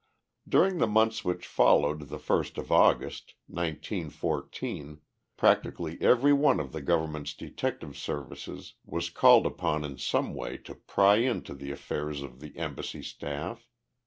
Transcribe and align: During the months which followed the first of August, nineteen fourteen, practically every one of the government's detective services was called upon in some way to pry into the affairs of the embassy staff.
During 0.49 0.79
the 0.79 0.87
months 0.87 1.23
which 1.23 1.45
followed 1.45 2.09
the 2.09 2.17
first 2.17 2.57
of 2.57 2.71
August, 2.71 3.35
nineteen 3.47 4.09
fourteen, 4.09 5.01
practically 5.37 6.01
every 6.01 6.33
one 6.33 6.59
of 6.59 6.71
the 6.71 6.81
government's 6.81 7.35
detective 7.35 7.95
services 7.95 8.73
was 8.83 9.11
called 9.11 9.45
upon 9.45 9.83
in 9.85 9.99
some 9.99 10.33
way 10.33 10.57
to 10.57 10.73
pry 10.73 11.17
into 11.17 11.53
the 11.53 11.69
affairs 11.69 12.23
of 12.23 12.39
the 12.39 12.57
embassy 12.57 13.03
staff. 13.03 13.67